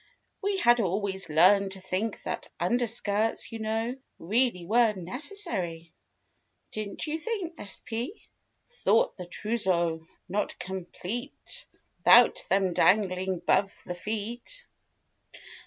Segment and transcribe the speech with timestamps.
[0.41, 3.95] We had always learned to think that Underskirts, you know.
[4.17, 5.93] Really were necessary—
[6.71, 8.17] Didn't you think sp?
[8.67, 11.67] Thought the trouseau not complete
[12.03, 14.65] 'Thout them dangling 'bove the feet.